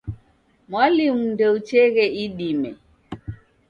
Mwalimu 0.69 1.23
ndeucheghe 1.33 2.05
idime. 2.25 2.69